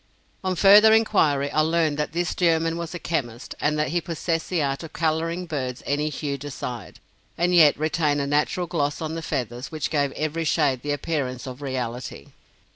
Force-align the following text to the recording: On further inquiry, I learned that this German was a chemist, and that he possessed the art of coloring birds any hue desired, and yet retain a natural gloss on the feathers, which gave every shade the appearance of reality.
On 0.43 0.55
further 0.55 0.93
inquiry, 0.93 1.51
I 1.51 1.59
learned 1.61 1.99
that 1.99 2.11
this 2.11 2.33
German 2.33 2.75
was 2.75 2.95
a 2.95 2.97
chemist, 2.97 3.53
and 3.61 3.77
that 3.77 3.89
he 3.89 4.01
possessed 4.01 4.49
the 4.49 4.63
art 4.63 4.81
of 4.81 4.93
coloring 4.93 5.45
birds 5.45 5.83
any 5.85 6.09
hue 6.09 6.39
desired, 6.39 6.97
and 7.37 7.53
yet 7.53 7.77
retain 7.77 8.19
a 8.19 8.25
natural 8.25 8.65
gloss 8.65 8.99
on 8.99 9.13
the 9.13 9.21
feathers, 9.21 9.71
which 9.71 9.91
gave 9.91 10.11
every 10.13 10.43
shade 10.43 10.81
the 10.81 10.91
appearance 10.91 11.45
of 11.45 11.61
reality. 11.61 12.29